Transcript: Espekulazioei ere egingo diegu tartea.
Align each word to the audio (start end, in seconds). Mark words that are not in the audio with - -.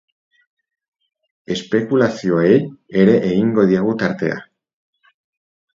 Espekulazioei 1.57 2.57
ere 3.03 3.17
egingo 3.29 3.71
diegu 3.75 3.95
tartea. 4.05 4.45